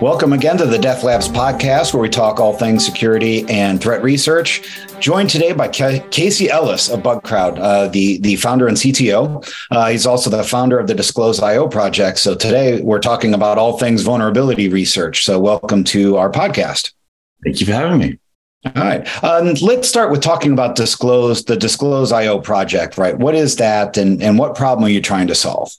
[0.00, 4.02] Welcome again to the Death Labs podcast, where we talk all things security and threat
[4.02, 4.86] research.
[5.00, 9.50] Joined today by Casey Ellis of Bugcrowd, uh, the, the founder and CTO.
[9.70, 12.18] Uh, he's also the founder of the Disclose IO project.
[12.18, 15.24] So today we're talking about all things vulnerability research.
[15.24, 16.92] So welcome to our podcast.
[17.42, 18.18] Thank you for having me.
[18.66, 19.24] All right.
[19.24, 23.16] Um, let's start with talking about Disclose, the Disclose IO project, right?
[23.16, 25.74] What is that and, and what problem are you trying to solve?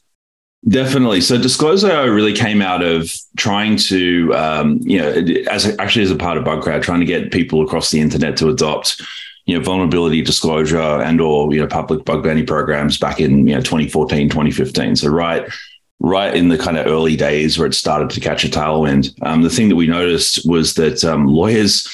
[0.67, 1.21] Definitely.
[1.21, 5.11] So Disclose.io really came out of trying to, um, you know,
[5.49, 8.49] as actually as a part of Bugcrowd, trying to get people across the internet to
[8.49, 9.01] adopt,
[9.45, 13.55] you know, vulnerability disclosure and or, you know, public bug bounty programs back in, you
[13.55, 14.95] know, 2014, 2015.
[14.97, 15.47] So right,
[15.99, 19.13] right in the kind of early days where it started to catch a tailwind.
[19.21, 21.87] Um, the thing that we noticed was that um, lawyers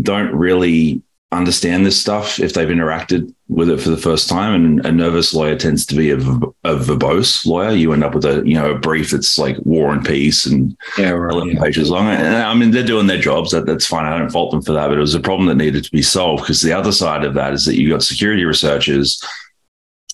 [0.00, 4.54] don't really understand this stuff if they've interacted with it for the first time.
[4.54, 7.72] And a nervous lawyer tends to be a, a verbose lawyer.
[7.72, 10.76] You end up with a you know a brief that's like War and Peace and
[10.96, 11.62] yeah, right, eleven yeah.
[11.62, 12.08] pages long.
[12.08, 13.50] And I mean, they're doing their jobs.
[13.50, 14.06] That, that's fine.
[14.06, 14.88] I don't fault them for that.
[14.88, 17.34] But it was a problem that needed to be solved because the other side of
[17.34, 19.22] that is that you got security researchers.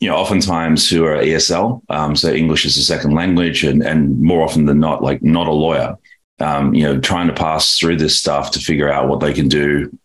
[0.01, 4.21] You know, oftentimes who are ESL, um, so English is a second language, and and
[4.21, 5.97] more often than not, like not a lawyer.
[6.41, 9.47] Um, you know, trying to pass through this stuff to figure out what they can
[9.47, 9.97] do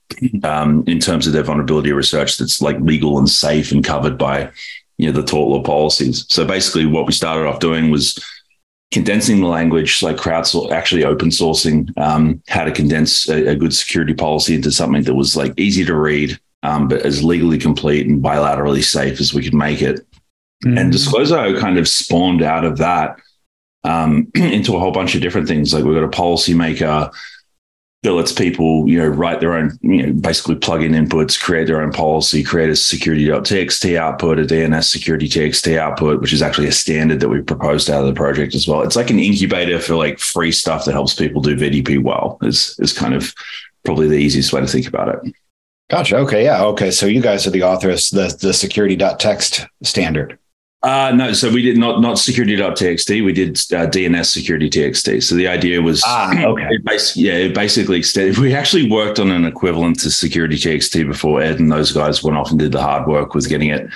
[0.44, 4.52] um, in terms of their vulnerability research that's like legal and safe and covered by
[4.98, 6.26] you know the tort law policies.
[6.30, 8.20] So basically, what we started off doing was
[8.92, 13.74] condensing the language, like crowdsourcing, actually open sourcing um, how to condense a, a, good
[13.74, 18.08] security policy into something that was like easy to read, um, but as legally complete
[18.08, 20.00] and bilaterally safe as we could make it.
[20.66, 20.78] Mm-hmm.
[20.78, 23.20] And Disclose.io kind of spawned out of that
[23.84, 25.74] um, into a whole bunch of different things.
[25.74, 27.14] Like we've got a policymaker
[28.04, 31.68] that lets people, you know, write their own, you know, basically plug in inputs, create
[31.68, 36.68] their own policy, create a security.txt output, a DNS security TXT output, which is actually
[36.68, 38.84] a standard that we proposed out of the project as well.
[38.84, 42.38] It's like an incubator for like free stuff that helps people do VDP well.
[42.42, 43.34] Is is kind of
[43.84, 45.34] probably the easiest way to think about it.
[45.90, 46.18] Gotcha.
[46.18, 46.46] Okay.
[46.46, 46.64] Yeah.
[46.66, 46.92] Okay.
[46.92, 50.40] So you guys are the authors, the the security.txt standard.
[50.82, 53.26] Uh, no, so we did not not security.txt.
[53.26, 55.22] We did uh, DNS security TXT.
[55.22, 58.38] So the idea was, ah, okay, it basically, yeah, it basically extended.
[58.38, 62.38] We actually worked on an equivalent to security TXT before Ed and those guys went
[62.38, 63.90] off and did the hard work with getting it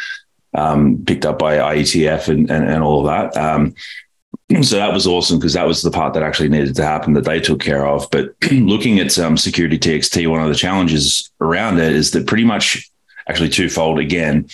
[0.55, 3.41] um, picked up by IETF and, and, and all of that.
[3.41, 3.75] Um,
[4.61, 7.23] so that was awesome because that was the part that actually needed to happen that
[7.23, 8.09] they took care of.
[8.11, 12.43] But looking at um, security TXT, one of the challenges around it is that pretty
[12.43, 12.89] much
[13.29, 14.49] actually twofold again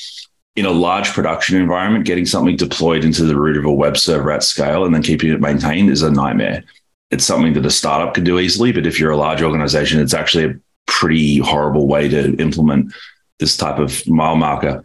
[0.56, 4.32] in a large production environment, getting something deployed into the root of a web server
[4.32, 6.64] at scale and then keeping it maintained is a nightmare.
[7.12, 10.14] It's something that a startup could do easily, but if you're a large organization, it's
[10.14, 12.94] actually a pretty horrible way to implement
[13.40, 14.84] this type of mile marker.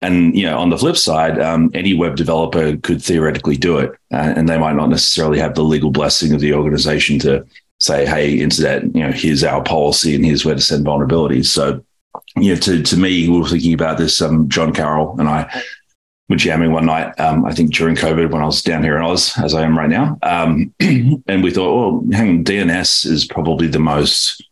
[0.00, 3.92] And you know, on the flip side, um, any web developer could theoretically do it,
[4.12, 7.46] uh, and they might not necessarily have the legal blessing of the organization to
[7.78, 11.84] say, "Hey, internet, you know, here's our policy and here's where to send vulnerabilities." So
[12.36, 14.20] you know, to to me, we were thinking about this.
[14.20, 15.62] Um, John Carroll and I
[16.28, 17.18] were jamming one night.
[17.20, 19.78] Um, I think during COVID when I was down here in Oz, as I am
[19.78, 24.42] right now, um, and we thought, well, hang on, DNS is probably the most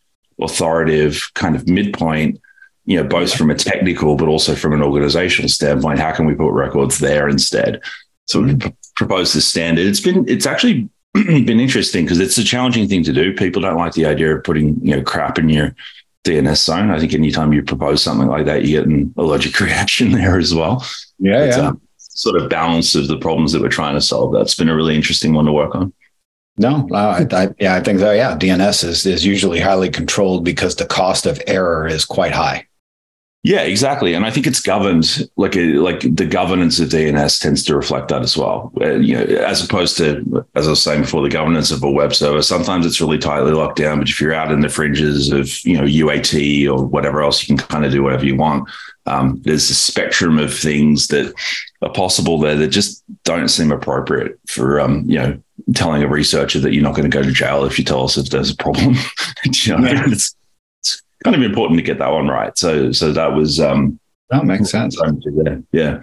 [0.40, 2.40] authoritative kind of midpoint.
[2.86, 6.00] You know, both from a technical but also from an organizational standpoint.
[6.00, 7.80] How can we put records there instead?
[8.26, 8.58] So we
[8.96, 9.86] proposed this standard.
[9.86, 13.34] It's been it's actually been interesting because it's a challenging thing to do.
[13.34, 15.74] People don't like the idea of putting you know crap in your
[16.24, 16.90] DNS zone.
[16.90, 20.54] I think anytime you propose something like that, you get an allergic reaction there as
[20.54, 20.84] well.
[21.18, 21.68] Yeah, it's, yeah.
[21.68, 24.32] Um, sort of balance of the problems that we're trying to solve.
[24.32, 25.92] That's been a really interesting one to work on.
[26.58, 28.12] No, I, I, yeah, I think so.
[28.12, 32.66] Yeah, DNS is is usually highly controlled because the cost of error is quite high.
[33.42, 37.64] Yeah, exactly, and I think it's governed like a, like the governance of DNS tends
[37.64, 38.70] to reflect that as well.
[38.78, 41.90] Uh, you know, as opposed to as I was saying before, the governance of a
[41.90, 42.42] web server.
[42.42, 45.78] Sometimes it's really tightly locked down, but if you're out in the fringes of you
[45.78, 48.68] know UAT or whatever else, you can kind of do whatever you want.
[49.06, 51.32] Um, there's a spectrum of things that
[51.80, 55.42] are possible there that just don't seem appropriate for um, you know
[55.74, 58.18] telling a researcher that you're not going to go to jail if you tell us
[58.18, 58.96] if there's a problem.
[59.44, 60.04] you know, yeah.
[60.08, 60.34] it's
[61.24, 62.56] kind of important to get that one right.
[62.56, 64.00] So so that was um
[64.30, 64.96] that makes sense.
[65.72, 66.02] Yeah.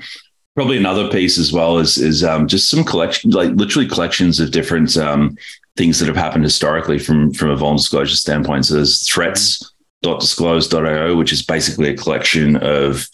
[0.55, 4.51] Probably another piece as well is is um, just some collection, like literally collections of
[4.51, 5.37] different um,
[5.75, 8.65] things that have happened historically from from a vulnerable disclosure standpoint.
[8.65, 13.07] So there's threats.disclose.io, which is basically a collection of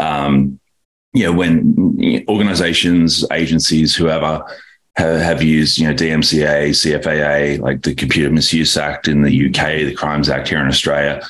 [0.00, 0.58] um,
[1.12, 4.42] you know, when organizations, agencies, whoever
[4.96, 9.94] have, used, you know, DMCA, CFAA, like the Computer Misuse Act in the UK, the
[9.94, 11.22] Crimes Act here in Australia,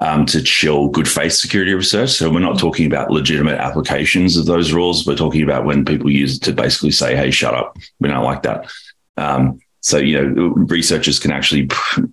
[0.00, 2.10] um, to chill good faith security research.
[2.10, 5.06] So we're not talking about legitimate applications of those rules.
[5.06, 7.76] We're talking about when people use it to basically say, "Hey, shut up.
[7.98, 8.70] We don't like that."
[9.16, 11.68] Um, so you know researchers can actually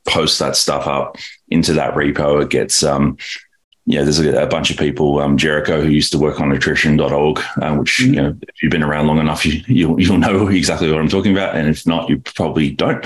[0.07, 1.17] post that stuff up
[1.49, 2.41] into that repo.
[2.41, 3.17] It gets um,
[3.89, 7.39] yeah, there's a, a, bunch of people, um, Jericho, who used to work on attrition.org,
[7.61, 8.13] uh, which, mm-hmm.
[8.13, 11.07] you know, if you've been around long enough, you, you'll, you'll know exactly what I'm
[11.07, 11.55] talking about.
[11.55, 13.05] And if not, you probably don't.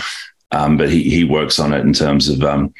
[0.51, 2.74] Um, but he, he works on it in terms of, um,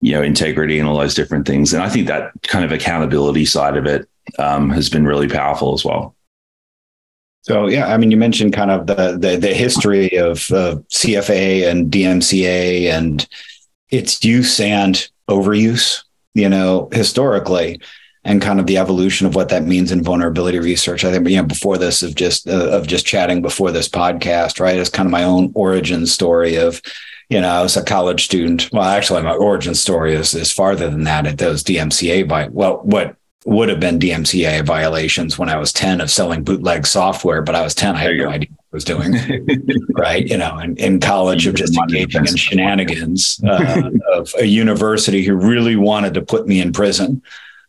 [0.00, 1.72] you know, integrity and all those different things.
[1.72, 4.08] And I think that kind of accountability side of it
[4.40, 6.16] um, has been really powerful as well.
[7.42, 11.70] So yeah, I mean, you mentioned kind of the the, the history of uh, CFAA
[11.70, 13.26] and DMCA and
[13.88, 16.02] its use and overuse
[16.36, 17.80] you know, historically
[18.22, 21.04] and kind of the evolution of what that means in vulnerability research.
[21.04, 24.60] I think, you know, before this of just, uh, of just chatting before this podcast,
[24.60, 24.76] right.
[24.76, 26.82] It's kind of my own origin story of,
[27.30, 28.68] you know, I was a college student.
[28.72, 31.26] Well, actually my origin story is, is farther than that.
[31.26, 33.16] It does DMCA by, well, what
[33.46, 37.62] would have been DMCA violations when I was 10 of selling bootleg software, but I
[37.62, 37.94] was 10.
[37.94, 39.14] I had no idea was doing,
[39.94, 40.26] right?
[40.26, 45.34] You know, in, in college of just engaging in shenanigans uh, of a university who
[45.34, 47.22] really wanted to put me in prison.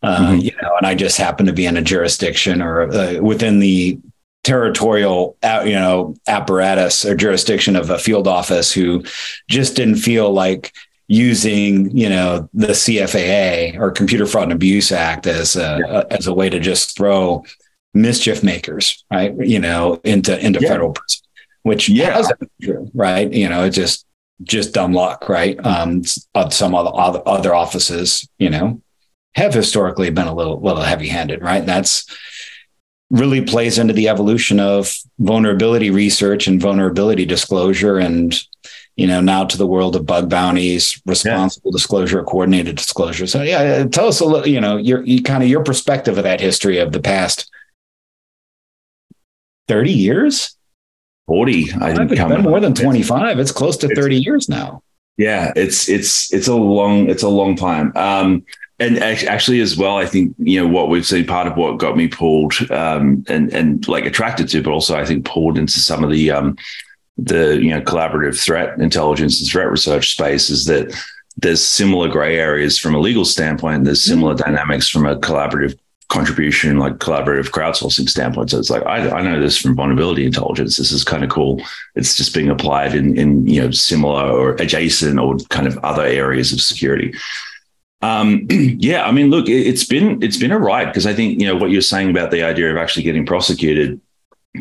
[0.03, 0.39] Uh, mm-hmm.
[0.39, 3.99] You know, and I just happened to be in a jurisdiction or uh, within the
[4.43, 9.03] territorial, uh, you know, apparatus or jurisdiction of a field office who
[9.49, 10.73] just didn't feel like
[11.07, 16.01] using you know the CFAA or Computer Fraud and Abuse Act as a, yeah.
[16.01, 17.43] a, as a way to just throw
[18.01, 19.35] mischief makers, right?
[19.37, 20.69] You know, into into yeah.
[20.69, 21.21] federal prison,
[21.63, 22.13] which yeah.
[22.13, 23.31] hasn't true, right?
[23.31, 24.05] You know, it's just
[24.43, 25.57] just dumb luck, right?
[25.65, 26.03] Um,
[26.49, 28.81] some other other offices, you know,
[29.35, 31.65] have historically been a little little heavy handed, right?
[31.65, 32.05] That's
[33.09, 38.43] really plays into the evolution of vulnerability research and vulnerability disclosure and
[38.97, 41.75] you know now to the world of bug bounties responsible yeah.
[41.75, 45.47] disclosure coordinated disclosure so yeah tell us a little you know your you kind of
[45.47, 47.49] your perspective of that history of the past
[49.67, 50.55] 30 years?
[51.27, 51.73] 40.
[51.81, 53.39] I think it's been more than 25.
[53.39, 54.81] It's close to 30 years now.
[55.17, 57.91] Yeah, it's it's it's a long it's a long time.
[57.95, 58.45] Um,
[58.79, 61.25] and actually, as well, I think you know what we've seen.
[61.25, 65.05] Part of what got me pulled um, and and like attracted to, but also I
[65.05, 66.55] think pulled into some of the um,
[67.17, 70.95] the you know collaborative threat intelligence and threat research space is that
[71.37, 73.85] there's similar gray areas from a legal standpoint.
[73.85, 74.51] There's similar mm-hmm.
[74.51, 75.77] dynamics from a collaborative
[76.09, 78.51] contribution, like collaborative crowdsourcing standpoint.
[78.51, 80.77] So it's like I, I know this from vulnerability intelligence.
[80.77, 81.61] This is kind of cool.
[81.95, 86.03] It's just being applied in in you know similar or adjacent or kind of other
[86.03, 87.13] areas of security.
[88.01, 91.39] Um, yeah, I mean, look, it, has been it's been a ride because I think
[91.41, 93.99] you know what you're saying about the idea of actually getting prosecuted.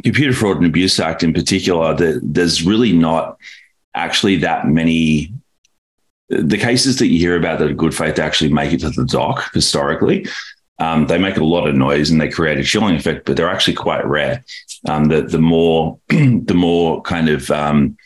[0.02, 3.38] Computer Fraud and Abuse Act in particular, that there's really not
[3.94, 5.32] actually that many
[6.28, 8.90] the cases that you hear about that are good faith to actually make it to
[8.90, 10.26] the dock historically
[10.78, 13.48] um, they make a lot of noise and they create a chilling effect, but they're
[13.48, 14.44] actually quite rare.
[14.88, 17.96] Um, the the more the more kind of um,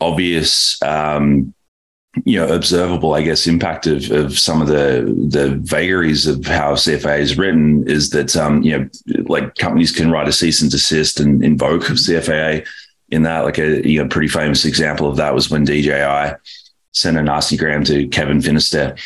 [0.00, 1.54] obvious, um,
[2.24, 6.74] you know, observable, I guess, impact of, of some of the the vagaries of how
[6.74, 8.88] CFAA is written is that um, you know,
[9.24, 12.66] like companies can write a cease and desist and invoke CFAA.
[13.10, 16.34] In that, like a you know, pretty famous example of that was when DJI
[16.92, 18.96] sent a nasty gram to Kevin Finisterre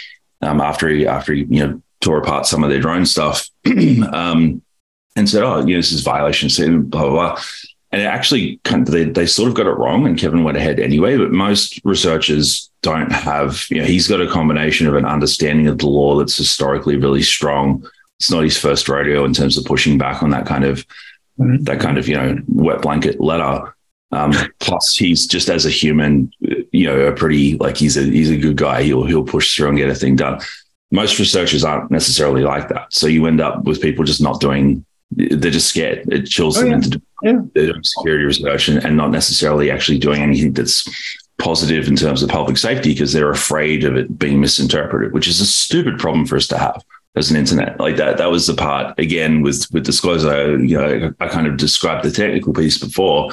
[0.42, 3.48] um, after he after he you know tore apart some of their drone stuff
[4.12, 4.62] um,
[5.16, 7.42] and said, "Oh, you know, this is violation, blah blah blah."
[7.92, 10.56] And it actually kind of they, they sort of got it wrong, and Kevin went
[10.56, 11.16] ahead anyway.
[11.16, 15.78] But most researchers don't have, you know, he's got a combination of an understanding of
[15.78, 17.88] the law that's historically really strong.
[18.18, 20.86] It's not his first rodeo in terms of pushing back on that kind of
[21.38, 21.62] mm-hmm.
[21.64, 23.72] that kind of you know wet blanket letter.
[24.12, 28.30] Um, plus, he's just as a human, you know, a pretty like he's a he's
[28.30, 28.82] a good guy.
[28.82, 30.40] He'll he'll push through and get a thing done
[30.90, 32.92] most researchers aren't necessarily like that.
[32.92, 36.12] So you end up with people just not doing, they're just scared.
[36.12, 36.74] It chills oh, them yeah.
[36.76, 37.40] into yeah.
[37.54, 40.88] they're doing security research and, and not necessarily actually doing anything that's
[41.38, 45.40] positive in terms of public safety because they're afraid of it being misinterpreted, which is
[45.40, 46.82] a stupid problem for us to have
[47.14, 47.78] as an internet.
[47.80, 50.58] Like that, that was the part again with with disclosure.
[50.58, 53.30] You know, I kind of described the technical piece before,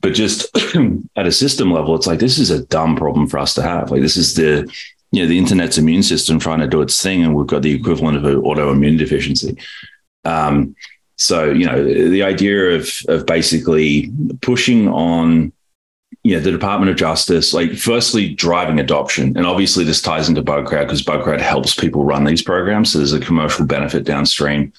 [0.00, 0.56] but just
[1.16, 3.90] at a system level, it's like this is a dumb problem for us to have.
[3.90, 4.72] Like this is the
[5.14, 7.72] you know, the internet's immune system trying to do its thing, and we've got the
[7.72, 9.56] equivalent of an autoimmune deficiency.
[10.24, 10.74] Um,
[11.16, 14.10] so, you know, the idea of of basically
[14.42, 15.52] pushing on,
[16.24, 20.42] you know, the Department of Justice, like firstly driving adoption, and obviously this ties into
[20.42, 22.92] BugCrowd because BugCrowd helps people run these programs.
[22.92, 24.72] So there's a commercial benefit downstream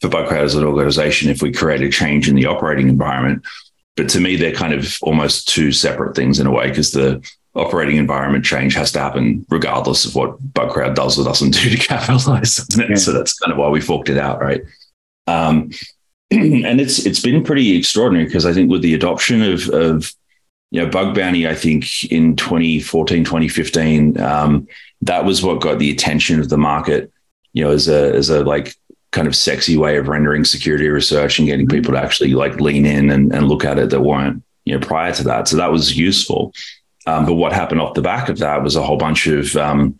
[0.00, 3.44] for BugCrowd as an organization if we create a change in the operating environment.
[3.96, 7.22] But to me, they're kind of almost two separate things in a way because the
[7.58, 11.76] operating environment change has to happen regardless of what BugCrowd does or doesn't do to
[11.88, 12.90] capitalize on it.
[12.90, 12.96] Yeah.
[12.96, 14.62] So that's kind of why we forked it out, right?
[15.26, 15.70] Um,
[16.30, 20.12] and it's it's been pretty extraordinary because I think with the adoption of of
[20.70, 24.68] you know, bug bounty, I think in 2014, 2015, um,
[25.02, 27.10] that was what got the attention of the market,
[27.52, 28.74] you know, as a, as a like
[29.10, 31.76] kind of sexy way of rendering security research and getting mm-hmm.
[31.76, 34.86] people to actually like lean in and, and look at it that weren't, you know,
[34.86, 35.48] prior to that.
[35.48, 36.52] So that was useful.
[37.08, 39.98] Um, but what happened off the back of that was a whole bunch of, um,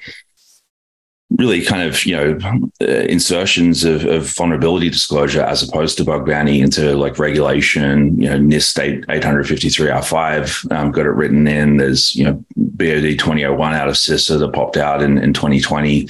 [1.31, 2.39] really kind of you know
[2.81, 8.21] uh, insertions of, of, vulnerability disclosure as opposed to bug bounty into like regulation.
[8.21, 11.77] You know NIST 853r5 um, got it written in.
[11.77, 16.09] There's you know BOD 2001 out of CISA that popped out in, in 2020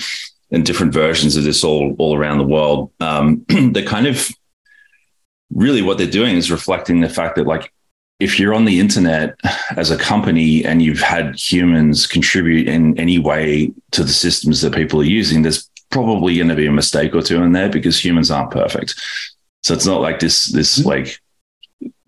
[0.50, 2.92] and different versions of this all all around the world.
[3.00, 4.30] Um, they're kind of
[5.50, 7.72] really what they're doing is reflecting the fact that like
[8.20, 9.38] if you're on the internet
[9.76, 14.74] as a company and you've had humans contribute in any way to the systems that
[14.74, 18.02] people are using, there's probably going to be a mistake or two in there because
[18.02, 19.00] humans aren't perfect.
[19.62, 20.88] So it's not like this this mm-hmm.
[20.88, 21.20] like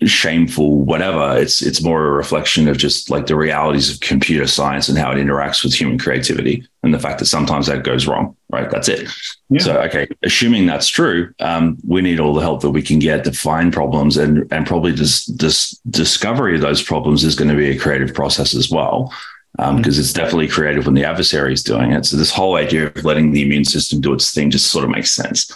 [0.08, 1.36] shameful whatever.
[1.36, 5.12] It's it's more a reflection of just like the realities of computer science and how
[5.12, 8.70] it interacts with human creativity and the fact that sometimes that goes wrong right?
[8.70, 9.08] That's it.
[9.50, 9.60] Yeah.
[9.60, 13.24] so okay assuming that's true um, we need all the help that we can get
[13.24, 17.56] to find problems and and probably this this discovery of those problems is going to
[17.56, 19.12] be a creative process as well
[19.56, 20.00] because um, mm-hmm.
[20.00, 22.06] it's definitely creative when the adversary is doing it.
[22.06, 24.90] So this whole idea of letting the immune system do its thing just sort of
[24.90, 25.52] makes sense.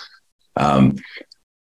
[0.56, 0.96] Um,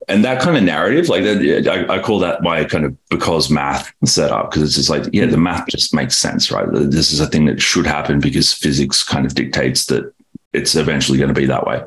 [0.08, 3.50] and that kind of narrative, like that, I, I, call that my kind of because
[3.50, 6.68] math setup because it's just like, yeah, the math just makes sense, right?
[6.72, 10.14] This is a thing that should happen because physics kind of dictates that
[10.54, 11.84] it's eventually going to be that way.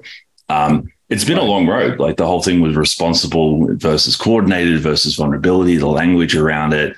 [0.48, 2.00] Um, it's been a long road.
[2.00, 6.96] Like the whole thing was responsible versus coordinated versus vulnerability, the language around it,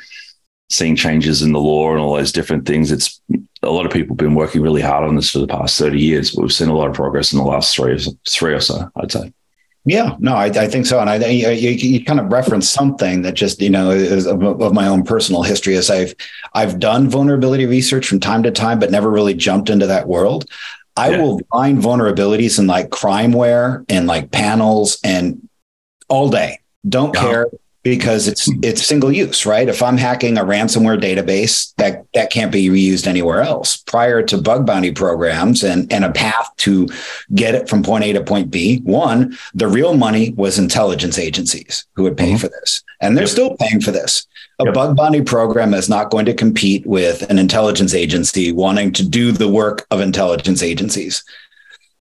[0.71, 2.91] seeing changes in the law and all those different things.
[2.91, 3.21] It's
[3.63, 6.01] a lot of people have been working really hard on this for the past 30
[6.01, 7.99] years, but we've seen a lot of progress in the last three,
[8.29, 9.33] three or so, I'd say.
[9.87, 13.33] Yeah, no, I, I, think so, and I you, you, kind of referenced something that
[13.33, 15.75] just you know is of, of, my own personal history.
[15.75, 16.15] As I've
[16.53, 20.45] I've done vulnerability research from time to time, but never really jumped into that world.
[20.97, 21.23] I yeah.
[21.23, 25.49] will find vulnerabilities in like crimeware and like panels and
[26.09, 26.59] all day.
[26.87, 27.21] Don't yeah.
[27.23, 27.47] care
[27.83, 29.69] because it's it's single use, right?
[29.69, 33.79] If I'm hacking a ransomware database, that that can't be reused anywhere else.
[33.79, 36.89] Prior to bug bounty programs and and a path to
[37.35, 41.87] get it from point A to point B, one, the real money was intelligence agencies
[41.95, 42.37] who would pay mm-hmm.
[42.37, 43.31] for this, and they're yep.
[43.33, 44.27] still paying for this.
[44.61, 44.75] A yep.
[44.75, 49.33] bug bounty program is not going to compete with an intelligence agency wanting to do
[49.33, 51.25] the work of intelligence agencies.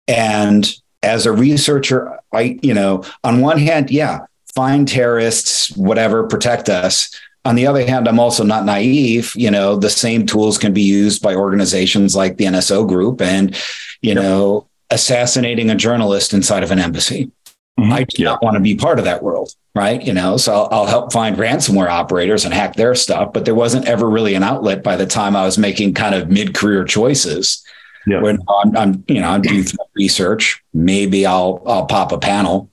[0.09, 0.69] And
[1.01, 7.13] as a researcher, I, you know, on one hand, yeah, find terrorists, whatever, protect us.
[7.45, 9.33] On the other hand, I'm also not naive.
[9.35, 13.55] You know, the same tools can be used by organizations like the NSO group and,
[14.01, 14.15] you yep.
[14.15, 17.31] know, assassinating a journalist inside of an embassy.
[17.79, 17.93] Mm-hmm.
[17.93, 20.01] I do not want to be part of that world, right?
[20.01, 23.55] You know, so I'll, I'll, help find ransomware operators and hack their stuff, but there
[23.55, 27.63] wasn't ever really an outlet by the time I was making kind of mid-career choices.
[28.05, 28.21] Yeah.
[28.21, 29.65] When I'm, I'm, you know, I'm doing
[29.95, 32.69] research, maybe I'll I'll pop a panel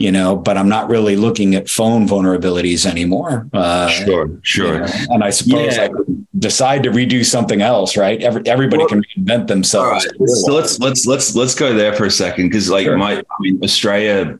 [0.00, 3.46] you know, but I'm not really looking at phone vulnerabilities anymore.
[3.52, 4.74] Uh, sure, sure.
[4.74, 5.88] You know, and I suppose yeah.
[5.88, 5.90] I
[6.38, 8.20] decide to redo something else, right?
[8.22, 10.06] Every, everybody well, can reinvent themselves.
[10.06, 10.28] Right.
[10.28, 12.96] So let's let's let's let's go there for a second because, like, sure.
[12.96, 14.38] my I mean, Australia.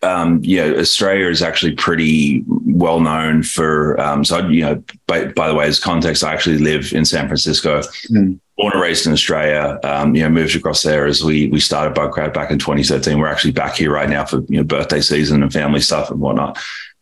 [0.00, 4.00] Um, yeah, Australia is actually pretty well known for.
[4.00, 7.26] Um, so, you know, by, by the way, as context, I actually live in San
[7.26, 7.80] Francisco.
[8.10, 11.60] Mm born and raised in Australia, um, you know, moved across there as we we
[11.60, 13.18] started Bugcrowd back in 2013.
[13.18, 16.20] We're actually back here right now for you know birthday season and family stuff and
[16.20, 16.58] whatnot.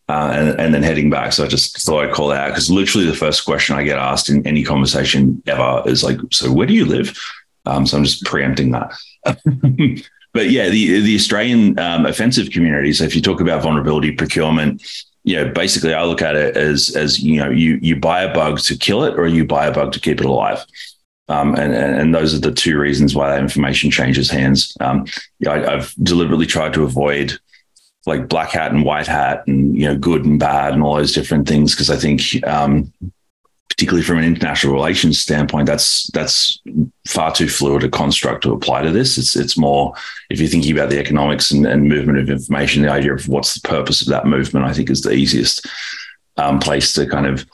[0.09, 1.33] Uh, and, and then heading back.
[1.33, 4.29] So I just thought I'd call out because literally the first question I get asked
[4.29, 7.19] in any conversation ever is like, "So where do you live?"
[7.65, 8.97] Um, so I'm just preempting that.
[9.25, 12.93] but yeah, the the Australian um, offensive community.
[12.93, 14.87] So if you talk about vulnerability procurement,
[15.25, 18.33] you know, basically I look at it as as you know, you you buy a
[18.33, 20.65] bug to kill it, or you buy a bug to keep it alive.
[21.29, 24.77] Um, and, and those are the two reasons why that information changes hands.
[24.81, 25.07] Um,
[25.49, 27.39] I, have deliberately tried to avoid
[28.07, 31.13] like black hat and white hat and, you know, good and bad and all those
[31.13, 31.75] different things.
[31.75, 32.93] Cause I think, um,
[33.69, 36.61] particularly from an international relations standpoint, that's, that's
[37.09, 39.19] far too fluid a construct to apply to this.
[39.19, 39.95] It's, it's more,
[40.31, 43.55] if you're thinking about the economics and, and movement of information, the idea of what's
[43.55, 45.67] the purpose of that movement, I think is the easiest
[46.37, 47.45] um, place to kind of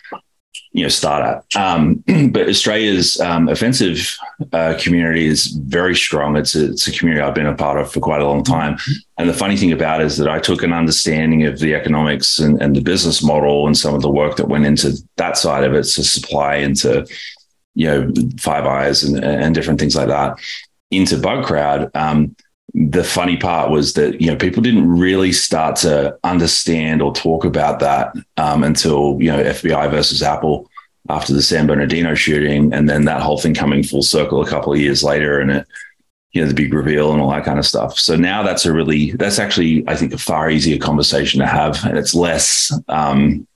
[0.73, 1.61] you know start at.
[1.61, 4.17] Um, but Australia's um, offensive
[4.53, 6.37] uh, community is very strong.
[6.37, 8.79] It's a, it's a community I've been a part of for quite a long time.
[9.19, 12.39] And the funny thing about it is that I took an understanding of the economics
[12.39, 15.65] and, and the business model and some of the work that went into that side
[15.65, 17.07] of it to supply into
[17.75, 20.39] you know Five Eyes and, and different things like that
[20.91, 21.95] into Bugcrowd.
[21.95, 22.37] Um,
[22.75, 27.45] the funny part was that you know people didn't really start to understand or talk
[27.45, 30.71] about that um, until you know FBI versus Apple
[31.09, 34.73] after the San Bernardino shooting, and then that whole thing coming full circle a couple
[34.73, 35.67] of years later, and it,
[36.33, 37.99] you know, the big reveal and all that kind of stuff.
[37.99, 41.85] So now that's a really, that's actually, I think, a far easier conversation to have,
[41.85, 43.47] and it's less um,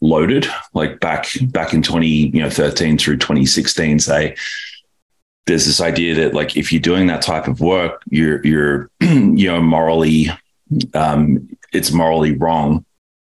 [0.00, 0.46] loaded.
[0.74, 4.36] Like back back in twenty, you know, thirteen through twenty sixteen, say.
[5.48, 9.48] There's this idea that like if you're doing that type of work, you're you're you
[9.48, 10.28] know morally
[10.94, 12.84] um, it's morally wrong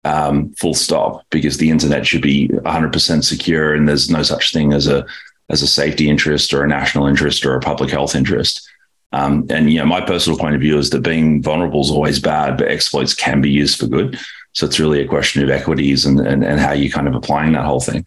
[0.05, 4.71] um, full stop, because the internet should be 100% secure, and there's no such thing
[4.71, 5.05] as a
[5.49, 8.67] as a safety interest or a national interest or a public health interest.
[9.11, 12.19] Um, and you know, my personal point of view is that being vulnerable is always
[12.19, 14.19] bad, but exploits can be used for good.
[14.53, 17.53] So it's really a question of equities and and, and how you kind of applying
[17.53, 18.05] that whole thing.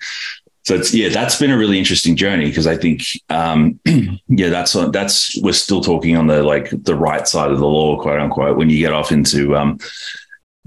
[0.68, 3.80] So it's yeah, that's been a really interesting journey because I think um,
[4.28, 7.98] yeah, that's that's we're still talking on the like the right side of the law,
[7.98, 8.58] quote unquote.
[8.58, 9.78] When you get off into um,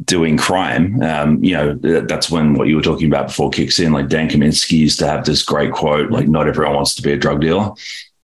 [0.03, 3.93] doing crime, um, you know, that's when what you were talking about before kicks in.
[3.93, 7.11] Like Dan Kaminsky used to have this great quote, like, not everyone wants to be
[7.11, 7.71] a drug dealer.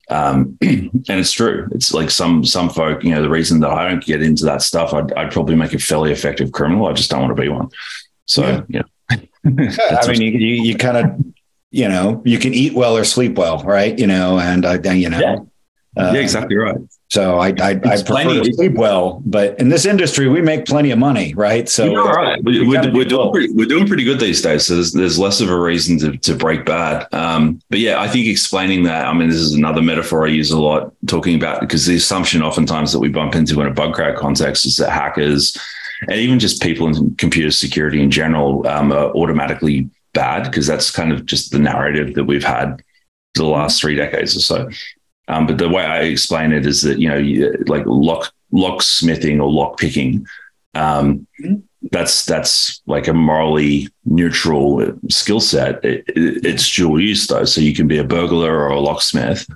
[0.10, 1.70] Um, and it's true.
[1.72, 4.62] It's like some some folk, you know, the reason that I don't get into that
[4.62, 6.88] stuff, I'd, I'd probably make a fairly effective criminal.
[6.88, 7.70] I just don't want to be one.
[8.26, 8.82] So, yeah.
[9.08, 9.22] yeah
[10.02, 11.34] I mean, you, you, you kind of,
[11.72, 13.98] you know, you can eat well or sleep well, right?
[13.98, 15.38] You know, and I, you know, yeah.
[15.98, 16.78] Uh, yeah, exactly right.
[17.10, 20.92] So I I, I prefer to sleep well, but in this industry we make plenty
[20.92, 21.68] of money, right?
[21.68, 22.42] So you right.
[22.42, 24.68] We, we're, we're, doing pretty, we're doing pretty good these days.
[24.68, 27.14] So there's, there's less of a reason to, to break bad.
[27.14, 29.06] Um, but yeah, I think explaining that.
[29.06, 32.42] I mean, this is another metaphor I use a lot, talking about because the assumption
[32.42, 35.58] oftentimes that we bump into in a bug crowd context is that hackers
[36.08, 40.92] and even just people in computer security in general um, are automatically bad because that's
[40.92, 42.82] kind of just the narrative that we've had
[43.36, 44.70] the last three decades or so.
[45.28, 49.40] Um, but the way I explain it is that you know, you, like lock locksmithing
[49.40, 50.26] or lock picking,
[50.74, 51.56] um, mm-hmm.
[51.92, 55.84] that's that's like a morally neutral skill set.
[55.86, 59.48] It, it, it's dual use though, so you can be a burglar or a locksmith.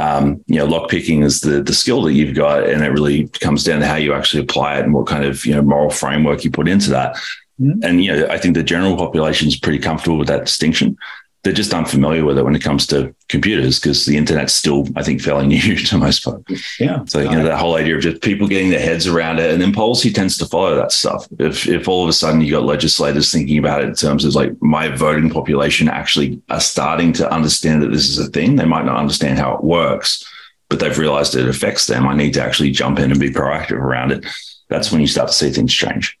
[0.00, 3.28] Um, you know, lock picking is the the skill that you've got, and it really
[3.28, 5.90] comes down to how you actually apply it and what kind of you know moral
[5.90, 7.16] framework you put into that.
[7.60, 7.82] Mm-hmm.
[7.82, 10.96] And you know, I think the general population is pretty comfortable with that distinction
[11.44, 15.02] they're just unfamiliar with it when it comes to computers because the internet's still, I
[15.02, 16.80] think, fairly new to most folks.
[16.80, 17.04] Yeah.
[17.06, 19.62] So you know that whole idea of just people getting their heads around it, and
[19.62, 21.26] then policy tends to follow that stuff.
[21.38, 24.34] If if all of a sudden you got legislators thinking about it in terms of
[24.34, 28.64] like my voting population actually are starting to understand that this is a thing, they
[28.64, 30.24] might not understand how it works,
[30.68, 32.08] but they've realized it affects them.
[32.08, 34.26] I need to actually jump in and be proactive around it.
[34.68, 36.18] That's when you start to see things change.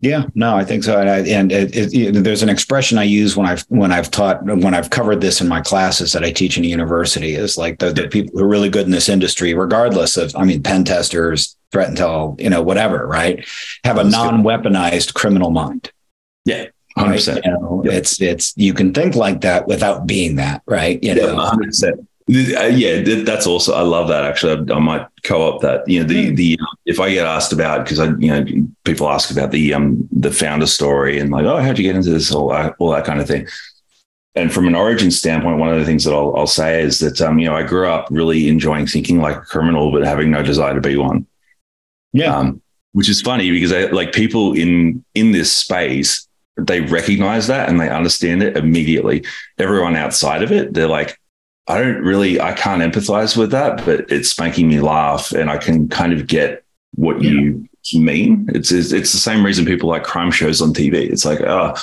[0.00, 1.00] Yeah, no, I think so.
[1.00, 4.44] And, I, and it, it, there's an expression I use when I've when I've taught
[4.44, 7.78] when I've covered this in my classes that I teach in a university is like
[7.78, 10.84] the, the people who are really good in this industry, regardless of I mean, pen
[10.84, 13.46] testers, threat intel, you know, whatever, right?
[13.84, 15.90] Have a non-weaponized criminal mind.
[16.44, 16.66] Yeah.
[16.98, 17.44] 100%.
[17.44, 17.82] You know.
[17.84, 21.02] It's it's you can think like that without being that, right?
[21.02, 24.24] You know, yeah, 100% yeah, that's also I love that.
[24.24, 25.88] Actually, I, I might co-op that.
[25.88, 26.36] You know, the mm.
[26.36, 28.44] the if I get asked about because I you know
[28.84, 32.10] people ask about the um the founder story and like oh how'd you get into
[32.10, 33.46] this all all that kind of thing.
[34.34, 37.20] And from an origin standpoint, one of the things that I'll, I'll say is that
[37.20, 40.42] um you know I grew up really enjoying thinking like a criminal but having no
[40.42, 41.26] desire to be one.
[42.12, 42.60] Yeah, um,
[42.90, 46.26] which is funny because I, like people in in this space
[46.58, 49.24] they recognize that and they understand it immediately.
[49.58, 51.20] Everyone outside of it, they're like
[51.68, 55.58] I don't really, I can't empathize with that, but it's making me laugh, and I
[55.58, 57.30] can kind of get what yeah.
[57.30, 58.48] you mean.
[58.54, 60.94] It's, it's it's the same reason people like crime shows on TV.
[60.94, 61.74] It's like, oh,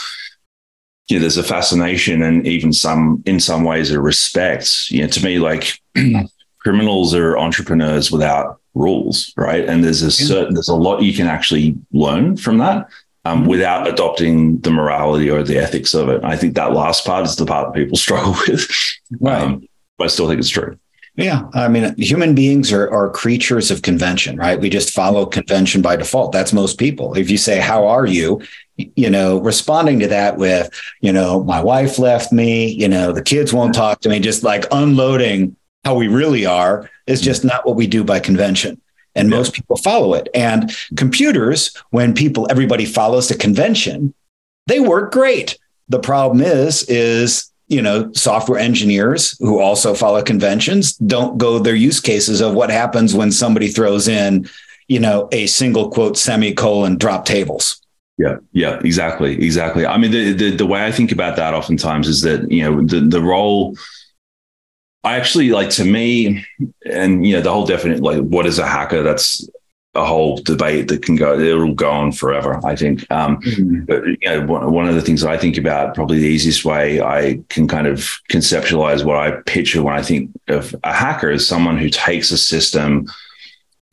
[1.09, 4.89] yeah, there's a fascination and even some, in some ways, a respect.
[4.89, 5.81] You know, to me, like
[6.59, 9.67] criminals are entrepreneurs without rules, right?
[9.67, 12.87] And there's a certain, there's a lot you can actually learn from that.
[13.25, 13.49] Um, mm-hmm.
[13.51, 16.21] without adopting the morality or the ethics of it.
[16.25, 18.69] I think that last part is the part that people struggle with.
[19.21, 19.41] Right.
[19.41, 19.65] Um,
[19.97, 20.77] but I still think it's true.
[21.15, 21.47] Yeah.
[21.53, 24.59] I mean, human beings are, are creatures of convention, right?
[24.59, 26.31] We just follow convention by default.
[26.31, 27.13] That's most people.
[27.13, 28.41] If you say, How are you?
[28.77, 33.21] You know, responding to that with, you know, my wife left me, you know, the
[33.21, 37.25] kids won't talk to me, just like unloading how we really are is mm-hmm.
[37.25, 38.81] just not what we do by convention.
[39.13, 39.37] And yeah.
[39.37, 40.27] most people follow it.
[40.33, 44.15] And computers, when people, everybody follows the convention,
[44.65, 45.59] they work great.
[45.89, 51.75] The problem is, is you know, software engineers who also follow conventions don't go their
[51.75, 54.47] use cases of what happens when somebody throws in,
[54.87, 57.81] you know, a single quote semicolon drop tables.
[58.17, 59.85] Yeah, yeah, exactly, exactly.
[59.85, 62.83] I mean, the, the the way I think about that oftentimes is that you know
[62.85, 63.75] the the role.
[65.05, 66.45] I actually like to me,
[66.85, 69.01] and you know, the whole definite like what is a hacker?
[69.01, 69.49] That's
[69.95, 73.05] a whole debate that can go it'll go on forever i think.
[73.11, 73.85] Um, mm-hmm.
[73.85, 77.01] but you know one, one of the things i think about probably the easiest way
[77.01, 77.99] i can kind of
[78.31, 82.37] conceptualize what i picture when i think of a hacker is someone who takes a
[82.37, 83.05] system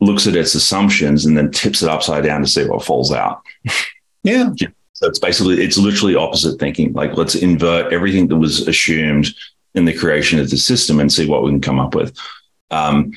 [0.00, 3.42] looks at its assumptions and then tips it upside down to see what falls out.
[4.22, 4.50] Yeah.
[4.92, 6.92] So it's basically it's literally opposite thinking.
[6.92, 9.28] Like let's invert everything that was assumed
[9.74, 12.14] in the creation of the system and see what we can come up with.
[12.70, 13.12] Um,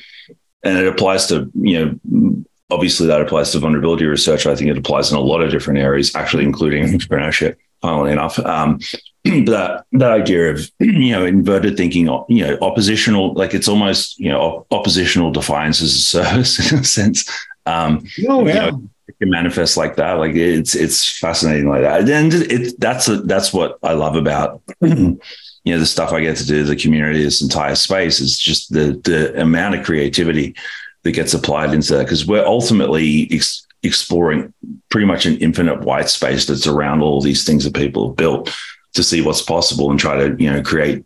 [0.62, 4.46] and it applies to you know obviously that applies to vulnerability research.
[4.46, 7.56] I think it applies in a lot of different areas, actually, including entrepreneurship.
[7.82, 8.78] Funnily enough, um,
[9.24, 14.30] that that idea of you know inverted thinking, you know, oppositional, like it's almost you
[14.30, 17.28] know oppositional defiance as a service in a sense.
[17.66, 18.66] Um, oh yeah.
[18.66, 20.14] You know, it can manifest like that.
[20.14, 24.62] Like it's it's fascinating like that, and it that's a, that's what I love about
[24.80, 25.18] you
[25.66, 28.98] know the stuff I get to do the community, this entire space is just the
[29.04, 30.54] the amount of creativity
[31.04, 34.52] that gets applied into that because we're ultimately ex- exploring
[34.90, 38.54] pretty much an infinite white space that's around all these things that people have built
[38.94, 41.04] to see what's possible and try to you know create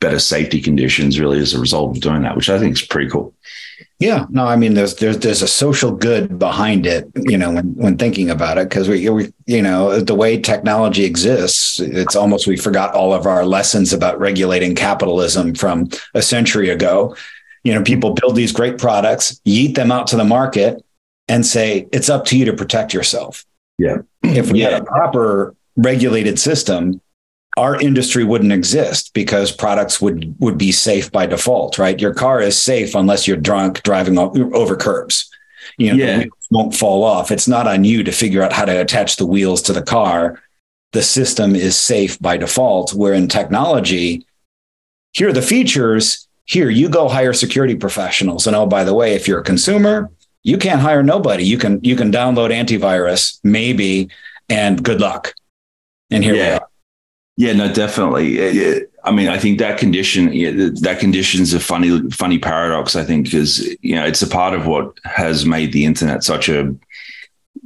[0.00, 3.08] better safety conditions really as a result of doing that which i think is pretty
[3.08, 3.32] cool.
[3.98, 7.74] Yeah no i mean there's there's there's a social good behind it you know when
[7.74, 12.46] when thinking about it because we, we you know the way technology exists it's almost
[12.46, 17.14] we forgot all of our lessons about regulating capitalism from a century ago
[17.64, 20.84] you know, people build these great products, yeet them out to the market,
[21.28, 23.44] and say it's up to you to protect yourself.
[23.78, 23.98] Yeah.
[24.22, 24.70] If we yeah.
[24.70, 27.00] had a proper regulated system,
[27.56, 32.00] our industry wouldn't exist because products would would be safe by default, right?
[32.00, 35.30] Your car is safe unless you're drunk driving over curbs.
[35.78, 36.24] You know, yeah.
[36.50, 37.30] won't fall off.
[37.30, 40.42] It's not on you to figure out how to attach the wheels to the car.
[40.92, 42.92] The system is safe by default.
[42.92, 44.26] Where in technology,
[45.12, 48.46] here are the features here you go hire security professionals.
[48.46, 50.10] And oh by the way if you're a consumer
[50.42, 51.44] you can't hire nobody.
[51.44, 54.10] You can you can download antivirus maybe
[54.48, 55.34] and good luck.
[56.10, 56.42] And here yeah.
[56.48, 56.68] we are.
[57.36, 58.84] Yeah no definitely.
[59.02, 60.26] I mean i think that condition
[60.82, 64.66] that condition's a funny funny paradox i think because you know it's a part of
[64.66, 66.74] what has made the internet such a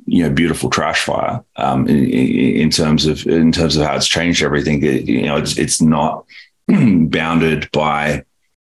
[0.08, 4.08] you know beautiful trash fire um, in, in, terms of in terms of how it's
[4.08, 4.82] changed everything.
[4.82, 6.24] You know it's it's not
[6.68, 8.24] bounded by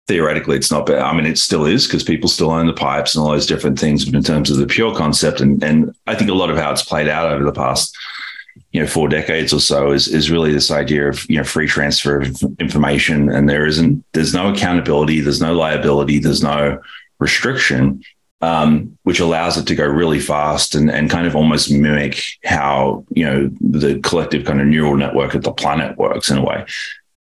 [0.07, 0.99] theoretically it's not bad.
[0.99, 3.79] I mean, it still is because people still own the pipes and all those different
[3.79, 4.05] things.
[4.05, 6.73] But in terms of the pure concept, and and I think a lot of how
[6.73, 7.97] it's played out over the past,
[8.73, 11.67] you know, four decades or so is is really this idea of you know free
[11.67, 16.81] transfer of information, and there isn't there's no accountability, there's no liability, there's no
[17.19, 18.03] restriction.
[18.41, 23.07] Um, which allows it to go really fast and, and kind of almost mimic how
[23.09, 26.67] you know the collective kind of neural network of the planet works in a way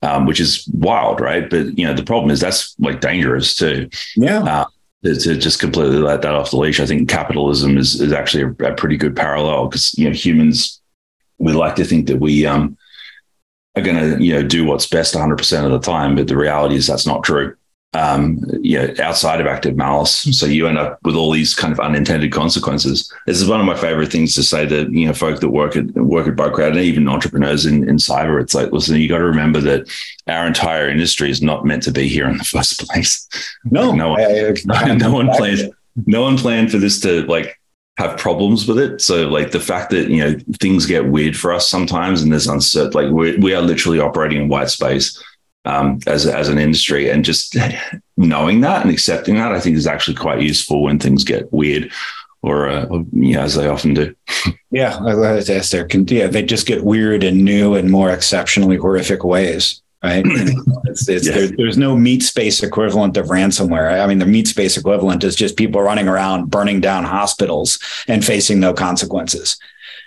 [0.02, 1.50] um, which is wild, right?
[1.50, 3.90] But you know, the problem is that's like dangerous too.
[4.16, 4.40] Yeah.
[4.40, 4.66] Uh,
[5.04, 6.82] to, to, just completely let that off the leash.
[6.82, 10.82] I think capitalism is is actually a, a pretty good parallel because you know humans
[11.38, 12.78] we like to think that we um,
[13.76, 16.36] are going to you know do what's best 100 percent of the time, but the
[16.36, 17.56] reality is that's not true
[18.00, 20.22] um, you know, outside of active malice.
[20.38, 23.14] So you end up with all these kind of unintended consequences.
[23.26, 25.76] This is one of my favorite things to say that, you know, folk that work
[25.76, 29.18] at work at Bugcrowd and even entrepreneurs in, in cyber, it's like, listen, you got
[29.18, 29.90] to remember that
[30.28, 33.28] our entire industry is not meant to be here in the first place.
[33.66, 35.72] No, like no, one, I, I, no one planned,
[36.06, 37.60] no one planned for this to like
[37.98, 39.02] have problems with it.
[39.02, 42.48] So like the fact that, you know, things get weird for us sometimes and there's
[42.48, 45.22] uncertain, like we we are literally operating in white space
[45.66, 47.56] um, as as an industry, and just
[48.18, 51.92] knowing that and accepting that, I think is actually quite useful when things get weird,
[52.42, 54.16] or, uh, yeah, as they often do.
[54.72, 59.82] yeah, as they're yeah, they just get weird and new and more exceptionally horrific ways.
[60.02, 60.24] Right.
[60.86, 61.36] it's, it's, yes.
[61.36, 64.02] there, there's no meat space equivalent of ransomware.
[64.02, 68.24] I mean, the meat space equivalent is just people running around burning down hospitals and
[68.24, 69.60] facing no consequences.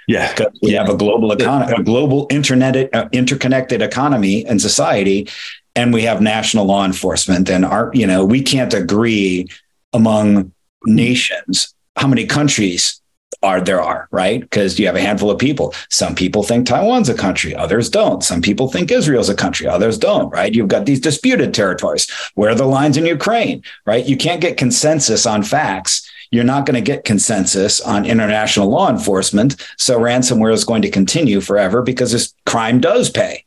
[0.09, 5.29] Yeah, we have a global economy, a global internet, uh, interconnected economy and society,
[5.77, 7.49] and we have national law enforcement.
[7.49, 9.49] And our, you know, we can't agree
[9.93, 10.53] among
[10.85, 13.01] nations how many countries
[13.43, 14.41] are there are right?
[14.41, 15.75] Because you have a handful of people.
[15.91, 18.23] Some people think taiwan's a country others don't.
[18.23, 20.55] Some people think israel's a country others don't right?
[20.55, 22.09] You've got these disputed territories.
[22.35, 24.07] Where are the lines in ukraine right?
[24.07, 28.91] You can't get consensus on facts you're not going to get consensus on international law
[28.91, 29.55] enforcement.
[29.77, 33.45] So ransomware is going to continue forever because this crime does pay.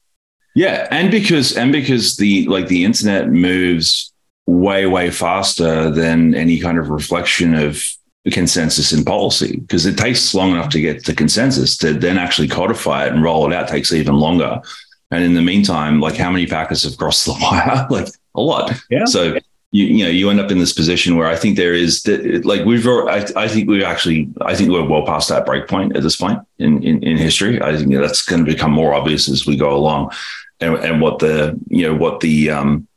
[0.53, 4.13] Yeah, and because and because the like the internet moves
[4.45, 7.83] way way faster than any kind of reflection of
[8.31, 12.47] consensus in policy because it takes long enough to get to consensus to then actually
[12.47, 14.61] codify it and roll it out takes even longer.
[15.11, 17.85] And in the meantime, like how many packets have crossed the wire?
[17.89, 18.71] like a lot.
[18.89, 19.05] Yeah.
[19.05, 19.37] So
[19.75, 22.07] you, you know you end up in this position where I think there is
[22.45, 25.97] like we've I, I think we've actually I think we're well past that break point
[25.97, 27.61] at this point in in, in history.
[27.61, 30.11] I think that's going to become more obvious as we go along,
[30.61, 32.87] and and what the you know what the um,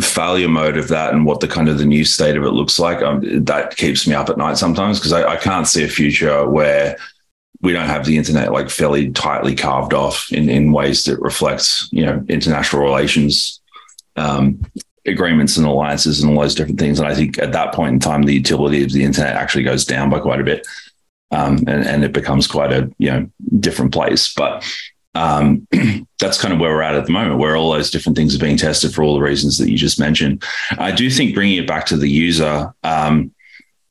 [0.00, 2.78] failure mode of that and what the kind of the new state of it looks
[2.78, 3.02] like.
[3.02, 6.48] Um, that keeps me up at night sometimes because I, I can't see a future
[6.48, 6.96] where
[7.60, 11.90] we don't have the internet like fairly tightly carved off in, in ways that reflects
[11.92, 13.60] you know international relations
[14.16, 14.64] um,
[15.06, 16.98] agreements and alliances and all those different things.
[16.98, 19.84] And I think at that point in time, the utility of the internet actually goes
[19.84, 20.66] down by quite a bit.
[21.32, 24.34] Um, and, and it becomes quite a you know different place.
[24.34, 24.64] But
[25.14, 25.66] um,
[26.18, 28.40] that's kind of where we're at at the moment, where all those different things are
[28.40, 30.42] being tested for all the reasons that you just mentioned.
[30.72, 33.32] I do think bringing it back to the user, um,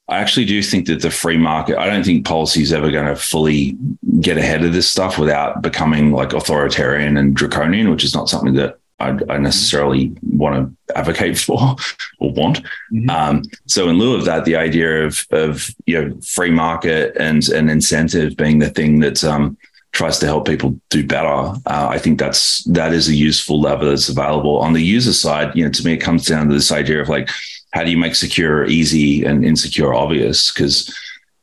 [0.09, 3.05] I actually do think that the free market, I don't think policy is ever going
[3.05, 3.77] to fully
[4.21, 8.55] get ahead of this stuff without becoming like authoritarian and draconian, which is not something
[8.55, 11.75] that I, I necessarily want to advocate for
[12.19, 12.61] or want.
[12.91, 13.09] Mm-hmm.
[13.09, 17.47] Um, so in lieu of that, the idea of of you know free market and
[17.49, 19.57] an incentive being the thing that um,
[19.91, 21.27] tries to help people do better,
[21.65, 25.55] uh, I think that's that is a useful lever that's available on the user side.
[25.55, 27.29] You know, to me, it comes down to this idea of like
[27.71, 30.93] how do you make secure easy and insecure obvious because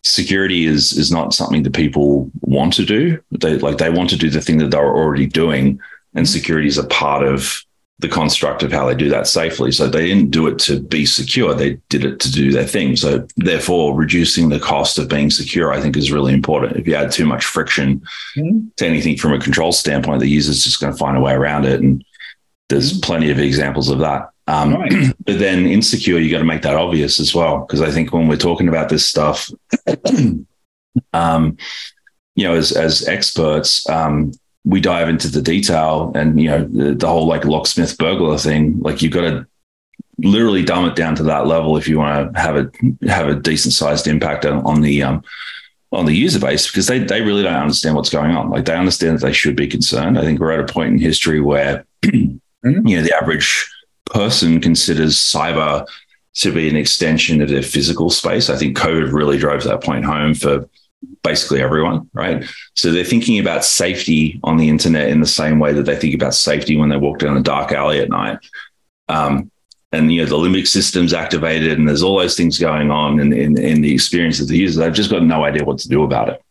[0.03, 3.21] security is is not something that people want to do.
[3.33, 5.81] They like they want to do the thing that they're already doing
[6.17, 7.63] and security is a part of
[7.99, 9.73] the construct of how they do that safely.
[9.73, 12.97] So they didn't do it to be secure; they did it to do their thing.
[12.97, 16.77] So therefore, reducing the cost of being secure, I think, is really important.
[16.77, 18.03] If you add too much friction
[18.37, 18.69] mm-hmm.
[18.77, 21.65] to anything from a control standpoint, the user's just going to find a way around
[21.65, 22.05] it, and
[22.69, 23.01] there's mm-hmm.
[23.01, 24.31] plenty of examples of that.
[24.47, 25.15] Um, right.
[25.25, 28.29] But then insecure, you got to make that obvious as well, because I think when
[28.29, 29.51] we're talking about this stuff,
[31.13, 31.57] um,
[32.35, 34.33] you know, as as experts, um,
[34.67, 38.79] we dive into the detail and you know the, the whole like locksmith burglar thing
[38.81, 39.47] like you've got to
[40.19, 42.71] literally dumb it down to that level if you want to have a
[43.09, 45.23] have a decent sized impact on, on the um
[45.93, 48.51] on the user base because they they really don't understand what's going on.
[48.51, 50.19] Like they understand that they should be concerned.
[50.19, 53.71] I think we're at a point in history where you know the average
[54.07, 55.87] person considers cyber
[56.35, 58.51] to be an extension of their physical space.
[58.51, 60.69] I think covid really drove that point home for
[61.23, 62.45] basically everyone, right?
[62.75, 66.15] So they're thinking about safety on the internet in the same way that they think
[66.15, 68.39] about safety when they walk down a dark alley at night.
[69.09, 69.51] Um,
[69.93, 73.33] and you know the limbic system's activated, and there's all those things going on in,
[73.33, 74.81] in, in the experience of the user.
[74.81, 76.43] They've just got no idea what to do about it.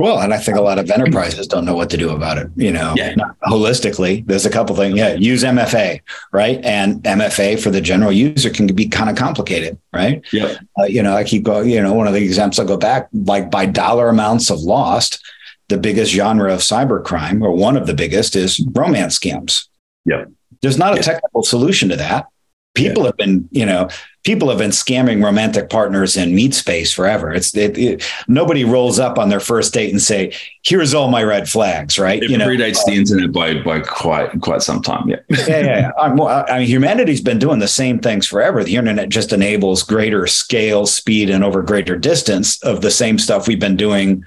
[0.00, 2.48] Well, and I think a lot of enterprises don't know what to do about it.
[2.56, 3.14] You know, yeah.
[3.44, 4.96] holistically, there's a couple things.
[4.96, 6.00] Yeah, use MFA,
[6.32, 6.58] right?
[6.64, 10.24] And MFA for the general user can be kind of complicated, right?
[10.32, 10.56] Yeah.
[10.78, 11.68] Uh, you know, I keep going.
[11.68, 15.22] You know, one of the examples I go back, like by dollar amounts of lost,
[15.68, 19.66] the biggest genre of cybercrime, or one of the biggest, is romance scams.
[20.06, 20.24] Yeah.
[20.62, 22.26] There's not a technical solution to that.
[22.74, 23.08] People yeah.
[23.08, 23.88] have been, you know,
[24.24, 27.32] people have been scamming romantic partners in meat space forever.
[27.32, 31.22] It's it, it, nobody rolls up on their first date and say, "Here's all my
[31.22, 32.22] red flags." Right?
[32.22, 35.08] It you predates the internet by by quite quite some time.
[35.08, 35.92] Yeah, yeah, yeah.
[35.98, 36.44] yeah.
[36.48, 38.62] I mean, humanity's been doing the same things forever.
[38.62, 43.48] The internet just enables greater scale, speed, and over greater distance of the same stuff
[43.48, 44.24] we've been doing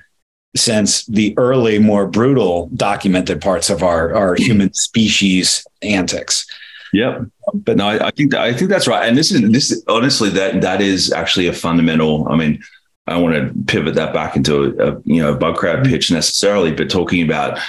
[0.56, 6.46] since the early, more brutal documented parts of our our human species antics.
[6.94, 7.26] Yep.
[7.54, 9.08] But no, I, I think that, I think that's right.
[9.08, 12.28] And this is this honestly that that is actually a fundamental.
[12.30, 12.64] I mean,
[13.08, 15.92] I want to pivot that back into a, a you know Bugcrowd mm-hmm.
[15.92, 17.60] pitch necessarily, but talking about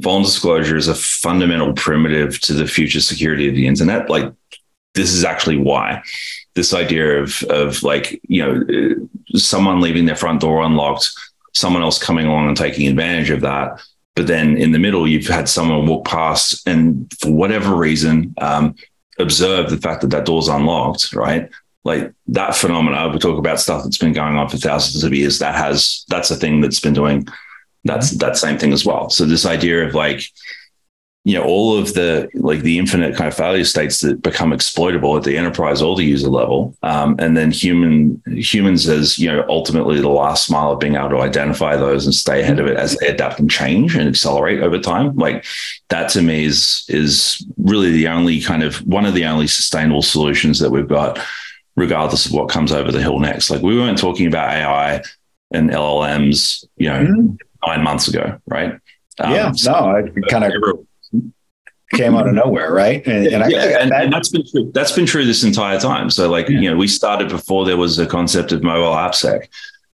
[0.00, 4.10] vuln disclosure is a fundamental primitive to the future security of the internet.
[4.10, 4.32] Like
[4.94, 6.02] this is actually why
[6.54, 11.08] this idea of of like you know someone leaving their front door unlocked,
[11.54, 13.80] someone else coming along and taking advantage of that
[14.14, 18.74] but then in the middle, you've had someone walk past and for whatever reason, um,
[19.18, 21.50] observe the fact that that door's unlocked, right?
[21.84, 25.38] Like that phenomena, we talk about stuff that's been going on for thousands of years.
[25.38, 27.26] That has, that's a thing that's been doing
[27.84, 29.10] that's that same thing as well.
[29.10, 30.22] So this idea of like,
[31.24, 35.16] you know all of the like the infinite kind of failure states that become exploitable
[35.16, 36.76] at the enterprise or the user level.
[36.82, 41.10] Um, and then human humans as you know ultimately the last mile of being able
[41.10, 44.62] to identify those and stay ahead of it as they adapt and change and accelerate
[44.62, 45.14] over time.
[45.14, 45.44] Like
[45.90, 50.02] that to me is is really the only kind of one of the only sustainable
[50.02, 51.20] solutions that we've got
[51.76, 53.48] regardless of what comes over the hill next.
[53.48, 55.02] Like we weren't talking about ai
[55.52, 57.34] and llms you know mm-hmm.
[57.66, 58.72] nine months ago right?
[59.18, 60.52] Um, yeah so no i kind of
[61.92, 63.06] came out of nowhere, right?
[63.06, 64.70] And, and, yeah, I, and, and, that's been true.
[64.74, 66.10] That's been true this entire time.
[66.10, 66.58] So, like, yeah.
[66.58, 69.48] you know, we started before there was a concept of mobile AppSec.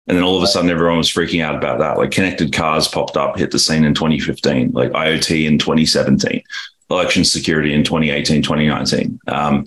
[0.08, 1.98] And then all of a sudden, everyone was freaking out about that.
[1.98, 6.42] Like, connected cars popped up, hit the scene in 2015, like IoT in 2017,
[6.90, 9.18] election security in 2018, 2019.
[9.26, 9.66] Um,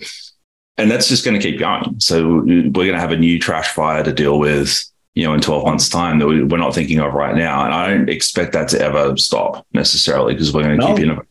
[0.78, 2.00] and that's just going to keep going.
[2.00, 4.82] So we're going to have a new trash fire to deal with,
[5.14, 7.66] you know, in 12 months time that we, are not thinking of right now.
[7.66, 10.94] And I don't expect that to ever stop necessarily because we're going to no.
[10.94, 11.29] keep innovating.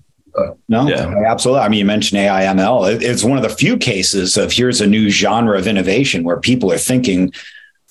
[0.67, 1.23] No, yeah.
[1.27, 1.61] absolutely.
[1.61, 3.01] I mean, you mentioned AI ML.
[3.01, 6.71] It's one of the few cases of here's a new genre of innovation where people
[6.71, 7.31] are thinking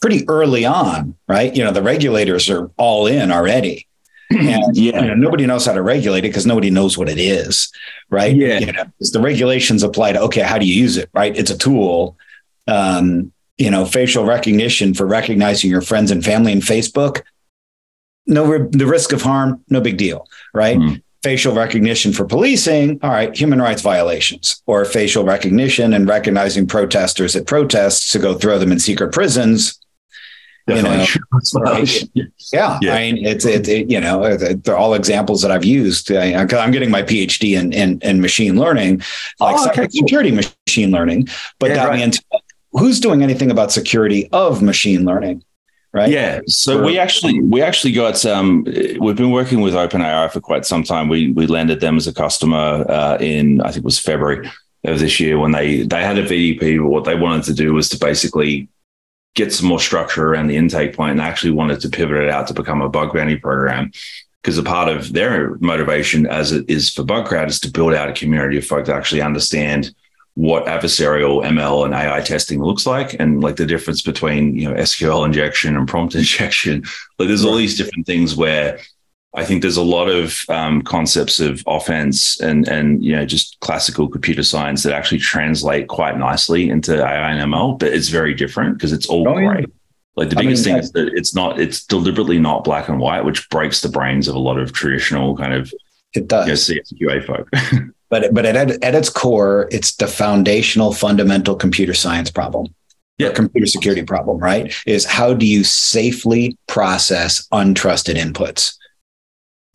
[0.01, 1.55] pretty early on, right?
[1.55, 3.87] You know, the regulators are all in already.
[4.31, 5.01] And yeah.
[5.01, 7.73] You know, nobody knows how to regulate it because nobody knows what it is,
[8.11, 8.37] right?
[8.37, 8.59] Yeah.
[8.59, 11.35] You know, the regulations apply to okay, how do you use it, right?
[11.35, 12.19] It's a tool.
[12.67, 17.23] Um, you know, facial recognition for recognizing your friends and family in Facebook.
[18.27, 20.77] No, the risk of harm, no big deal, right?
[20.77, 26.67] Mm facial recognition for policing, all right, human rights violations, or facial recognition and recognizing
[26.67, 29.81] protesters at protests to go throw them in secret prisons.
[30.67, 31.07] You know,
[31.61, 32.05] right?
[32.53, 35.65] yeah, yeah, I mean, it's it, it, you know, uh, they're all examples that I've
[35.65, 36.09] used.
[36.09, 39.01] Because I, am getting my PhD in, in, in machine learning,
[39.41, 39.89] like oh, okay.
[39.89, 41.29] security machine learning,
[41.59, 41.97] but yeah, got right.
[41.97, 42.23] me into
[42.73, 45.43] who's doing anything about security of machine learning
[45.93, 46.11] right?
[46.11, 46.41] Yeah.
[46.47, 48.65] So for, we actually we actually got um
[49.01, 51.09] we've been working with OpenAI for quite some time.
[51.09, 54.51] We we landed them as a customer uh, in I think it was February
[54.85, 56.79] of this year when they they had a VDP.
[56.79, 58.69] But what they wanted to do was to basically
[59.35, 62.47] get some more structure around the intake point and actually wanted to pivot it out
[62.49, 63.93] to become a bug bounty program.
[64.43, 68.09] Because a part of their motivation, as it is for Bugcrowd is to build out
[68.09, 69.95] a community of folk that actually understand
[70.39, 74.75] what adversarial ML and AI testing looks like and like the difference between, you know,
[74.77, 76.85] SQL injection and prompt injection.
[77.19, 78.79] Like there's all these different things where
[79.35, 83.59] I think there's a lot of um, concepts of offense and and you know just
[83.59, 88.33] classical computer science that actually translate quite nicely into AI and ML, but it's very
[88.33, 89.67] different because it's all oh, gray.
[90.15, 93.01] Like the biggest I mean, thing is that it's not it's deliberately not black and
[93.01, 95.75] white, which breaks the brains of a lot of traditional kind of
[96.15, 97.49] it does you know, CSQA folk.
[98.11, 102.75] but but at, at its core, it's the foundational, fundamental computer science problem.
[103.19, 103.33] Yeah.
[103.33, 104.73] computer security problem, right?
[104.87, 108.77] Is how do you safely process untrusted inputs?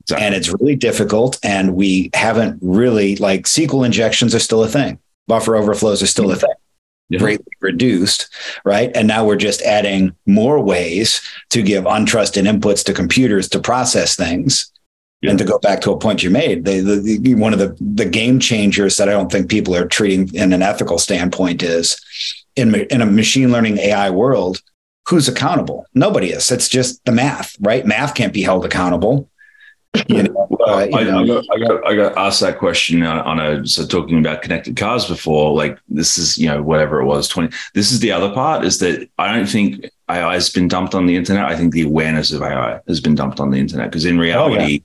[0.04, 0.26] Exactly.
[0.26, 1.40] And it's really difficult.
[1.44, 6.32] And we haven't really, like, SQL injections are still a thing, buffer overflows are still
[6.32, 6.54] a thing.
[7.10, 7.20] Yeah.
[7.20, 8.30] greatly reduced,
[8.66, 8.90] right?
[8.96, 14.16] And now we're just adding more ways to give untrusted inputs to computers to process
[14.16, 14.72] things.
[15.24, 15.30] Yeah.
[15.30, 17.78] And to go back to a point you made, they, the, the, one of the,
[17.80, 21.98] the game changers that I don't think people are treating in an ethical standpoint is
[22.58, 24.62] in, in a machine learning AI world,
[25.08, 25.86] who's accountable?
[25.94, 26.52] Nobody is.
[26.52, 27.86] It's just the math, right?
[27.86, 29.30] Math can't be held accountable.
[30.10, 30.84] You know, uh, I.
[30.86, 34.42] I, got, I, got, I got asked that question on, on, a so talking about
[34.42, 35.56] connected cars before.
[35.56, 37.56] Like this is you know whatever it was twenty.
[37.76, 41.06] This is the other part is that I don't think AI has been dumped on
[41.06, 41.46] the internet.
[41.46, 44.56] I think the awareness of AI has been dumped on the internet because in reality.
[44.56, 44.78] Oh, yeah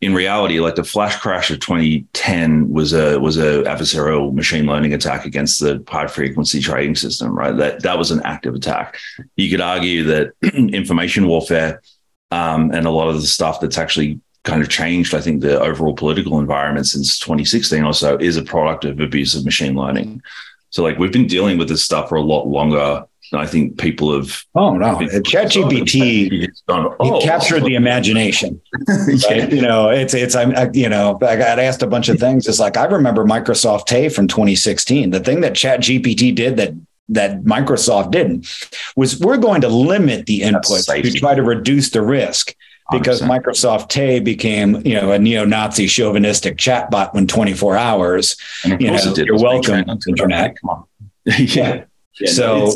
[0.00, 4.94] in reality, like the flash crash of 2010 was a was a adversarial machine learning
[4.94, 7.54] attack against the high frequency trading system, right?
[7.56, 8.98] That that was an active attack.
[9.36, 11.82] You could argue that information warfare
[12.30, 15.60] um, and a lot of the stuff that's actually kind of changed, I think, the
[15.60, 20.22] overall political environment since 2016 or so is a product of abuse of machine learning.
[20.70, 23.04] So, like, we've been dealing with this stuff for a lot longer
[23.38, 24.44] I think people have.
[24.54, 28.60] Oh no, ChatGPT oh, captured the imagination.
[28.88, 29.30] Right?
[29.30, 29.46] yeah.
[29.46, 32.46] You know, it's it's I'm I, you know I got asked a bunch of things.
[32.48, 35.10] It's like I remember Microsoft Tay from 2016.
[35.10, 36.74] The thing that ChatGPT did that
[37.10, 38.48] that Microsoft didn't
[38.96, 42.54] was we're going to limit the inputs to try to reduce the risk
[42.90, 43.42] because 100%.
[43.42, 48.36] Microsoft Tay became, you know, a neo-Nazi chauvinistic chatbot when 24 hours.
[48.64, 50.56] you know, you're welcome, internet.
[51.24, 51.36] yeah.
[51.36, 51.84] Yeah,
[52.26, 52.70] so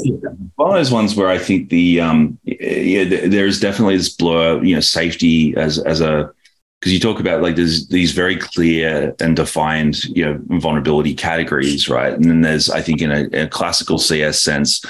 [0.56, 4.74] one of those ones where I think the um yeah there's definitely this blur you
[4.74, 6.32] know safety as as a
[6.80, 11.88] because you talk about like there's these very clear and defined you know vulnerability categories
[11.88, 12.12] right?
[12.12, 14.84] And then there's I think in a, a classical CS sense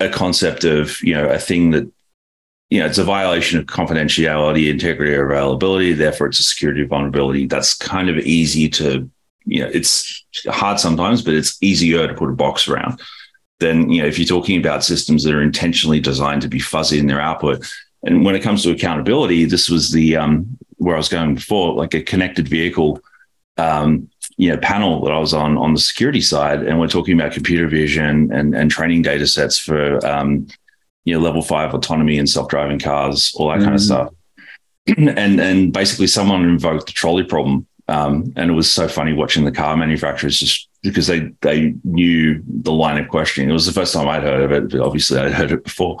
[0.00, 1.90] a concept of you know a thing that
[2.70, 7.46] you know it's a violation of confidentiality integrity or availability therefore it's a security vulnerability.
[7.46, 9.10] That's kind of easy to
[9.44, 13.00] you know it's hard sometimes but it's easier to put a box around
[13.60, 16.98] then you know if you're talking about systems that are intentionally designed to be fuzzy
[16.98, 17.66] in their output.
[18.04, 20.46] And when it comes to accountability this was the um,
[20.78, 23.00] where i was going before like a connected vehicle
[23.56, 26.62] um, you know panel that i was on on the security side.
[26.62, 30.46] And we're talking about computer vision and and training data sets for um,
[31.04, 33.64] you know level five autonomy and self-driving cars all that mm-hmm.
[33.64, 34.12] kind of stuff.
[34.98, 39.44] And and basically someone invoked the trolley problem um, and it was so funny watching
[39.44, 43.50] the car manufacturers just because they they knew the line of questioning.
[43.50, 45.98] It was the first time I'd heard of it, but obviously I'd heard it before.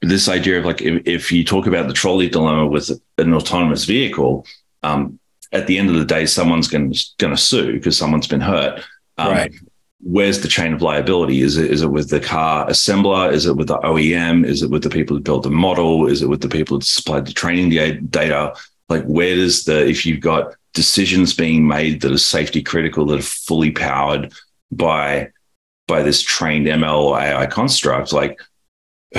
[0.00, 3.34] But this idea of like if, if you talk about the trolley dilemma with an
[3.34, 4.46] autonomous vehicle,
[4.82, 5.18] um,
[5.52, 8.84] at the end of the day, someone's going to sue because someone's been hurt.
[9.16, 9.54] Um, right.
[10.00, 11.40] where's the chain of liability?
[11.40, 13.32] Is it is it with the car assembler?
[13.32, 14.46] Is it with the OEM?
[14.46, 16.06] Is it with the people who built the model?
[16.06, 17.70] Is it with the people who supplied the training
[18.10, 18.54] data?
[18.88, 23.20] Like where does the if you've got decisions being made that are safety critical that
[23.20, 24.32] are fully powered
[24.70, 25.30] by
[25.86, 28.38] by this trained ML or AI construct, like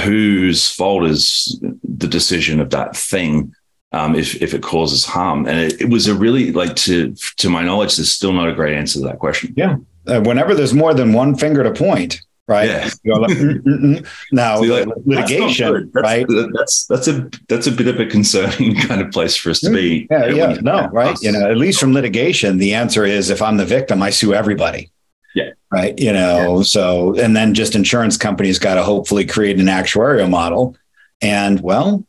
[0.04, 3.54] whose fault is the decision of that thing
[3.91, 5.47] um, if if it causes harm?
[5.47, 8.54] And it, it was a really like to to my knowledge, there's still not a
[8.54, 9.54] great answer to that question.
[9.58, 9.78] Yeah,
[10.08, 12.68] uh, whenever there's more than one finger to point, right?
[12.68, 12.89] Yeah.
[13.20, 14.08] Like, mm, mm, mm.
[14.32, 16.26] Now like, litigation, that's right?
[16.54, 19.70] That's that's a that's a bit of a concerning kind of place for us to
[19.70, 20.08] be.
[20.12, 21.14] Yeah, yeah, no, right.
[21.14, 21.24] Us.
[21.24, 24.34] You know, at least from litigation, the answer is if I'm the victim, I sue
[24.34, 24.91] everybody.
[25.36, 25.52] Yeah.
[25.72, 25.97] Right.
[26.00, 26.64] You know, yeah.
[26.64, 30.76] so and then just insurance companies got to hopefully create an actuarial model.
[31.22, 32.06] And well,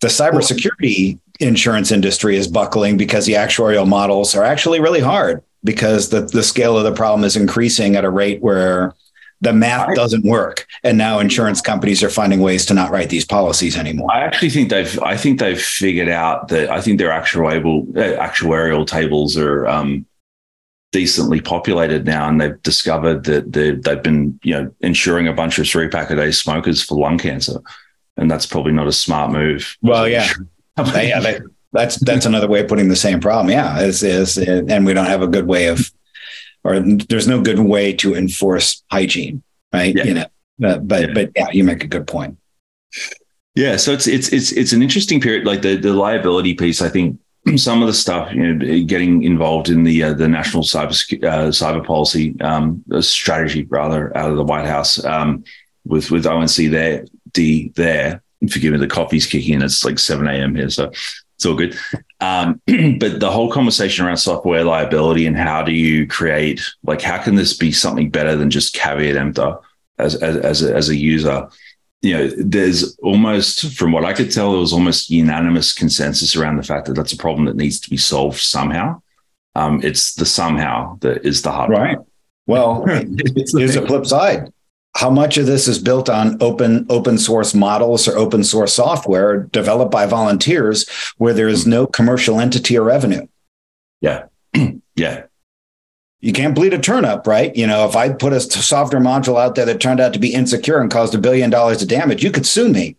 [0.00, 6.10] the cybersecurity insurance industry is buckling because the actuarial models are actually really hard because
[6.10, 8.94] the, the scale of the problem is increasing at a rate where
[9.42, 10.66] the math doesn't work.
[10.82, 14.08] And now insurance companies are finding ways to not write these policies anymore.
[14.10, 18.18] I actually think they've i think they've figured out that i think their actuarial uh,
[18.22, 20.06] actuarial tables are um,
[20.92, 22.28] decently populated now.
[22.28, 26.16] And they've discovered that they've been you know insuring a bunch of three pack a
[26.16, 27.60] day smokers for lung cancer.
[28.16, 29.76] And that's probably not a smart move.
[29.82, 30.28] Well yeah.
[30.78, 31.38] Yeah
[31.72, 33.50] that's that's another way of putting the same problem.
[33.50, 35.90] Yeah, is is and we don't have a good way of,
[36.64, 39.42] or there's no good way to enforce hygiene,
[39.72, 39.94] right?
[39.94, 40.04] Yeah.
[40.04, 40.26] You know,
[40.64, 41.14] uh, but yeah.
[41.14, 42.38] but yeah, you make a good point.
[43.54, 45.46] Yeah, so it's it's it's it's an interesting period.
[45.46, 47.18] Like the the liability piece, I think
[47.56, 50.92] some of the stuff, you know, getting involved in the uh, the national cyber
[51.24, 55.44] uh, cyber policy um, strategy, rather, out of the White House um,
[55.84, 58.22] with with ONC there, D there.
[58.50, 59.62] Forgive me, the coffee's kicking in.
[59.62, 60.54] It's like seven a.m.
[60.54, 60.90] here, so
[61.42, 61.76] it's all good.
[62.20, 62.60] Um,
[62.98, 67.34] but the whole conversation around software liability and how do you create, like, how can
[67.34, 69.56] this be something better than just caveat emptor
[69.98, 71.48] as, as, as, a, as a user?
[72.00, 76.56] You know, there's almost, from what I could tell, there was almost unanimous consensus around
[76.56, 79.02] the fact that that's a problem that needs to be solved somehow.
[79.54, 81.96] Um, it's the somehow that is the hard right.
[81.96, 82.06] part.
[82.46, 84.52] Well, here's a flip side
[84.94, 89.44] how much of this is built on open open source models or open source software
[89.44, 93.26] developed by volunteers where there is no commercial entity or revenue?
[94.00, 94.24] Yeah.
[94.94, 95.24] Yeah.
[96.20, 97.56] You can't bleed a turnip right?
[97.56, 100.34] You know if i put a software module out there that turned out to be
[100.34, 102.96] insecure and caused a billion dollars of damage you could sue me.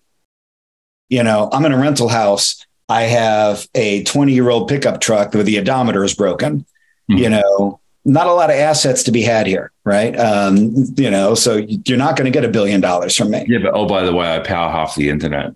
[1.10, 2.66] You know i'm in a rental house.
[2.89, 6.66] I have a 20 year old pickup truck where the odometer is broken.
[7.12, 7.18] Mm-hmm.
[7.18, 10.18] you know not a lot of assets to be had here, right?
[10.18, 13.45] Um, you know, so you're not going to get a billion dollars from me.
[13.47, 15.54] Yeah, but oh, by the way, I power half the internet.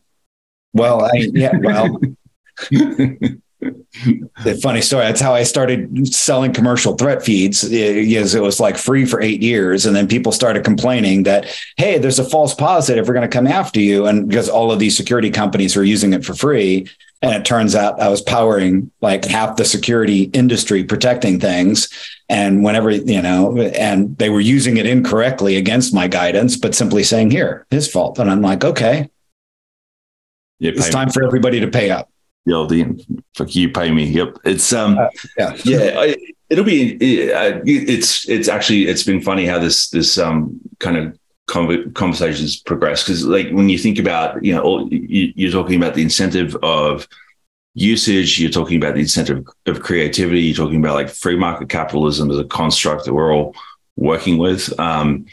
[0.73, 1.99] Well, I, yeah, well.
[4.43, 5.05] the funny story.
[5.05, 7.63] That's how I started selling commercial threat feeds.
[7.63, 11.47] Is it was like free for eight years, and then people started complaining that
[11.77, 13.07] hey, there's a false positive.
[13.07, 16.13] We're going to come after you, and because all of these security companies are using
[16.13, 16.87] it for free,
[17.21, 21.89] and it turns out I was powering like half the security industry protecting things.
[22.29, 27.03] And whenever, you know, and they were using it incorrectly against my guidance, but simply
[27.03, 28.19] saying, here, his fault.
[28.19, 29.09] And I'm like, okay,
[30.59, 32.09] it's time for everybody to pay up.
[32.47, 34.05] Yeah, the fuck you pay me.
[34.05, 34.37] Yep.
[34.45, 35.99] It's, um, uh, yeah, yeah.
[35.99, 36.15] I,
[36.49, 41.17] it'll be, it, it's, it's actually, it's been funny how this, this, um, kind of
[41.47, 45.95] conversations progress because like when you think about you know all, you, are talking about
[45.95, 47.07] the incentive of
[47.73, 52.29] usage you're talking about the incentive of creativity you're talking about like free market capitalism
[52.29, 53.55] as a construct that we're all
[53.95, 55.25] working with um,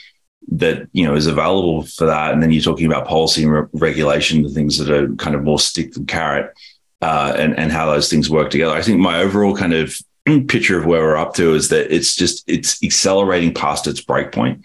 [0.53, 3.67] that you know is available for that and then you're talking about policy and re-
[3.73, 6.55] regulation the things that are kind of more stick than carrot
[7.01, 9.99] uh, and and how those things work together i think my overall kind of
[10.49, 14.65] picture of where we're up to is that it's just it's accelerating past its breakpoint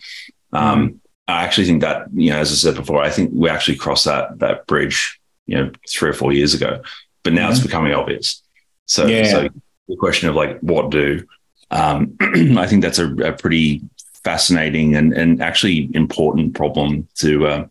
[0.53, 0.97] um, mm-hmm
[1.29, 4.05] I actually think that, you know, as I said before, I think we actually crossed
[4.05, 6.81] that that bridge, you know, three or four years ago.
[7.23, 7.51] But now mm-hmm.
[7.51, 8.41] it's becoming obvious.
[8.87, 9.29] So, yeah.
[9.29, 9.49] so
[9.87, 11.25] the question of like what do,
[11.69, 13.83] um, I think that's a, a, pretty
[14.23, 17.67] fascinating and and actually important problem to uh,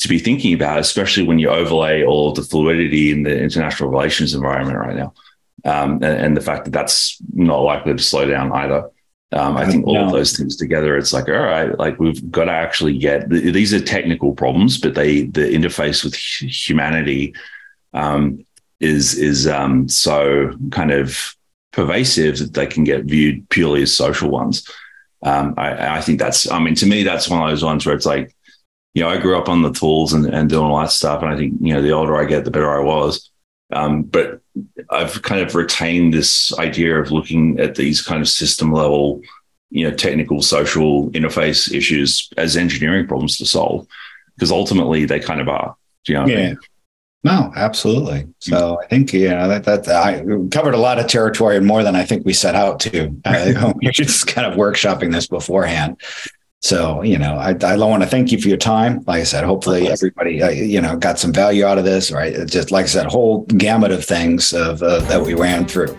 [0.00, 3.90] to be thinking about, especially when you overlay all of the fluidity in the international
[3.90, 5.14] relations environment right now,
[5.64, 8.90] um, and, and the fact that that's not likely to slow down either.
[9.32, 10.06] Um, I think all no.
[10.06, 13.72] of those things together, it's like, all right, like we've got to actually get these
[13.72, 17.34] are technical problems, but they the interface with humanity
[17.92, 18.44] um,
[18.80, 21.36] is is um, so kind of
[21.72, 24.68] pervasive that they can get viewed purely as social ones.
[25.22, 27.94] Um, I, I, think that's, I mean, to me, that's one of those ones where
[27.94, 28.34] it's like,
[28.94, 31.32] you know, I grew up on the tools and, and doing all that stuff, and
[31.32, 33.30] I think you know, the older I get, the better I was.
[33.72, 34.40] Um, but
[34.90, 39.22] I've kind of retained this idea of looking at these kind of system level
[39.70, 43.86] you know technical social interface issues as engineering problems to solve
[44.34, 45.76] because ultimately they kind of are.
[46.04, 46.26] Do you know?
[46.26, 46.34] yeah.
[46.34, 46.58] I mean?
[47.22, 48.26] No, absolutely.
[48.38, 51.82] So I think you know that that I covered a lot of territory and more
[51.82, 53.14] than I think we set out to.
[53.24, 56.00] Uh, we just kind of workshopping this beforehand.
[56.62, 59.02] So you know, I I want to thank you for your time.
[59.06, 62.12] Like I said, hopefully everybody uh, you know got some value out of this.
[62.12, 65.96] Right, just like I said, whole gamut of things of uh, that we ran through.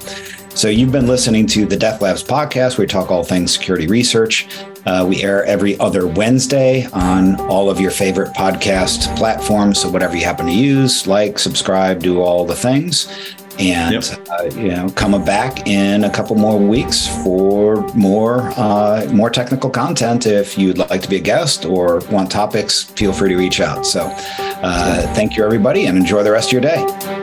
[0.53, 4.47] So you've been listening to the Death Labs podcast, we talk all things security research.
[4.85, 9.79] Uh, we air every other Wednesday on all of your favorite podcast platforms.
[9.79, 13.07] So whatever you happen to use, like, subscribe, do all the things.
[13.59, 14.29] And yep.
[14.29, 19.69] uh, you know, coming back in a couple more weeks for more uh, more technical
[19.69, 20.25] content.
[20.25, 23.85] If you'd like to be a guest or want topics, feel free to reach out.
[23.85, 27.20] So, uh, thank you, everybody, and enjoy the rest of your day.